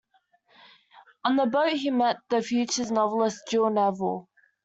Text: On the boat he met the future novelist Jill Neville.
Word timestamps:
On 1.25 1.35
the 1.35 1.45
boat 1.45 1.73
he 1.73 1.91
met 1.91 2.17
the 2.31 2.41
future 2.41 2.91
novelist 2.91 3.43
Jill 3.47 3.69
Neville. 3.69 4.27